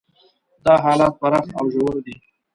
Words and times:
دا 0.65 0.73
حالات 0.83 1.13
پراخ 1.21 1.47
او 1.57 1.65
ژور 1.73 1.95
دي. 2.05 2.15